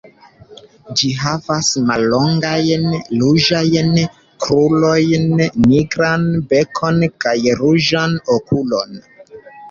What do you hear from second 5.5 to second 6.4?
nigran